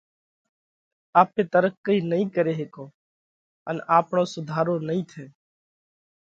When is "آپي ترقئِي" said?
1.21-1.97